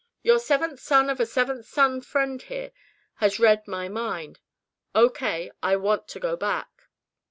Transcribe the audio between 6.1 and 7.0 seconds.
go back.